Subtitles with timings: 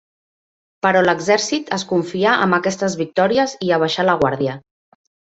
[0.85, 4.57] Però l'exèrcit es confià amb aquestes victòries i abaixà la guàrdia.